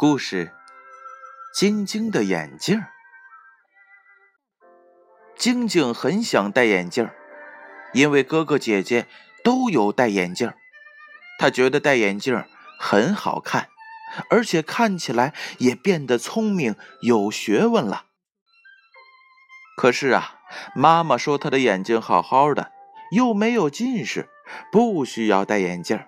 [0.00, 0.54] 故事：
[1.52, 2.82] 晶晶的眼镜。
[5.36, 7.10] 晶晶很想戴眼镜，
[7.92, 9.06] 因为哥哥姐姐
[9.44, 10.54] 都有戴眼镜，
[11.38, 12.42] 她觉得戴眼镜
[12.78, 13.68] 很好看，
[14.30, 18.06] 而且看起来也变得聪明有学问了。
[19.76, 20.40] 可是啊，
[20.74, 22.72] 妈妈说她的眼睛好好的，
[23.14, 24.30] 又没有近视，
[24.72, 26.02] 不需要戴眼镜。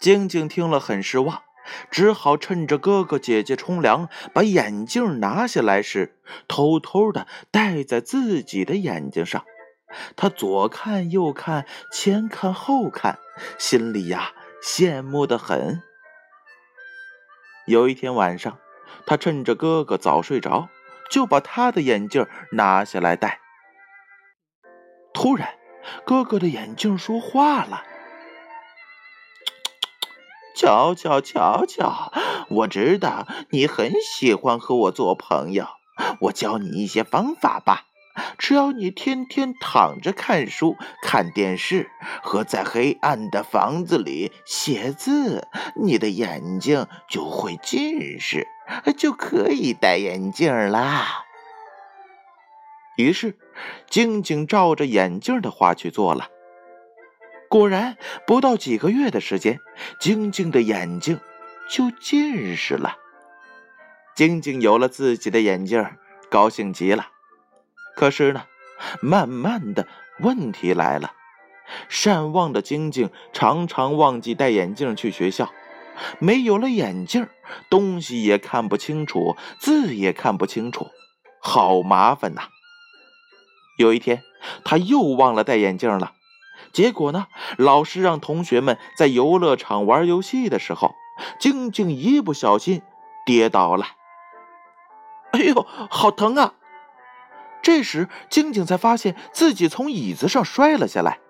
[0.00, 1.44] 晶晶听了很失望。
[1.90, 6.16] 只好趁着哥哥姐姐冲凉，把眼镜拿下来时，
[6.48, 9.44] 偷偷的戴在自己的眼睛上。
[10.16, 13.18] 他左看右看，前看后看，
[13.58, 15.82] 心里呀羡慕的很。
[17.66, 18.58] 有一天晚上，
[19.06, 20.68] 他趁着哥哥早睡着，
[21.10, 23.40] 就把他的眼镜拿下来戴。
[25.12, 25.56] 突然，
[26.06, 27.84] 哥哥的眼镜说话了。
[30.62, 32.12] 瞧瞧瞧瞧，
[32.48, 35.66] 我知道你很喜欢和我做朋友，
[36.20, 37.86] 我教你一些方法吧。
[38.38, 41.90] 只要你天天躺着看书、看电视
[42.22, 48.46] 和在黑暗的房子里写字，你的眼睛就会近视，
[48.96, 51.24] 就可以戴眼镜啦。
[52.96, 53.36] 于是，
[53.90, 56.28] 晶晶照着眼镜的话去做了。
[57.52, 59.60] 果然，不到几个月的时间，
[60.00, 61.20] 晶晶的眼睛
[61.68, 62.96] 就近视了。
[64.16, 65.86] 晶晶有了自己的眼镜，
[66.30, 67.08] 高兴极了。
[67.94, 68.44] 可是呢，
[69.02, 69.86] 慢慢的
[70.20, 71.12] 问题来了。
[71.90, 75.52] 善忘的晶晶常常忘记戴眼镜去学校，
[76.18, 77.28] 没有了眼镜，
[77.68, 80.88] 东西也看不清楚，字也看不清楚，
[81.38, 82.44] 好麻烦呐。
[83.76, 84.22] 有一天，
[84.64, 86.14] 他又忘了戴眼镜了。
[86.72, 87.26] 结果呢？
[87.58, 90.94] 老师让同学们在游乐场玩游戏的时候，
[91.38, 92.82] 晶晶一不小心
[93.26, 93.86] 跌倒了。
[95.32, 96.54] 哎呦，好疼啊！
[97.62, 101.20] 这时，晶晶才发现自己从椅子上摔了下来。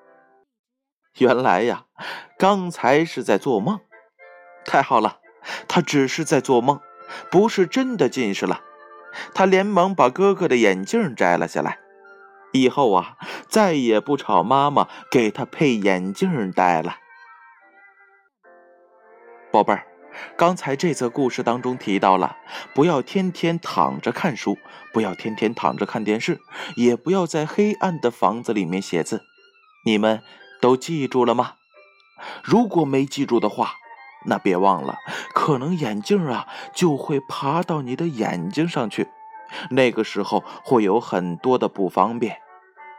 [1.19, 1.85] 原来呀，
[2.39, 3.81] 刚才是在做梦。
[4.65, 5.19] 太好了，
[5.69, 6.81] 他只是在做梦，
[7.31, 8.63] 不是真的近视了。
[9.35, 11.79] 他连忙把哥哥的眼镜摘了下来。
[12.53, 13.17] 以后啊，
[13.49, 16.97] 再也不吵妈妈给他配眼镜戴了。
[19.51, 19.87] 宝贝儿，
[20.37, 22.37] 刚才这则故事当中提到了，
[22.75, 24.57] 不要天天躺着看书，
[24.93, 26.39] 不要天天躺着看电视，
[26.77, 29.23] 也不要在黑暗的房子里面写字。
[29.85, 30.23] 你们
[30.61, 31.55] 都记住了吗？
[32.45, 33.75] 如果没记住的话，
[34.27, 34.97] 那别忘了，
[35.35, 39.09] 可能眼镜啊就会爬到你的眼睛上去。
[39.71, 42.39] 那个时候会有很多的不方便，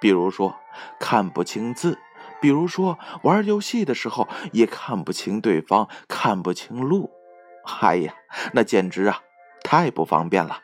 [0.03, 0.57] 比如说
[0.99, 1.97] 看不清字，
[2.41, 7.09] 比如说玩游戏的时候也看不清对方，看不清路。
[7.81, 8.13] 哎呀，
[8.51, 9.21] 那简直啊，
[9.63, 10.59] 太不方便了。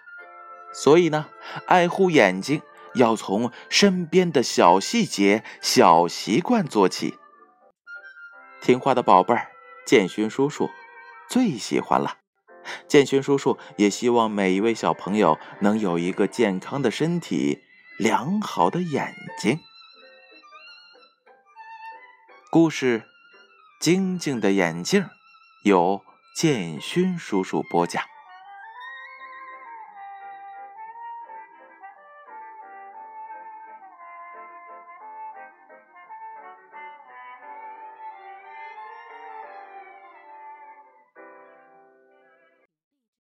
[0.74, 1.28] 所以呢，
[1.68, 2.62] 爱护眼睛
[2.96, 7.18] 要从身边的小细节、小习惯做起。
[8.60, 9.48] 听话的宝贝儿，
[9.86, 10.70] 建勋叔叔
[11.30, 12.18] 最喜欢了。
[12.90, 17.64] 建勋叔叔也希望每一位小朋友能有一个健康的身体、
[18.00, 19.60] 良好的眼睛。
[22.50, 23.02] 故事
[23.82, 25.04] 《晶晶的眼镜》
[25.66, 26.02] 由
[26.34, 28.02] 建勋叔叔播讲。